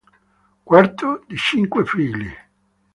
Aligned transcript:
Quarto 0.65 1.25
di 1.27 1.37
cinque 1.37 1.85
figli. 1.85 2.27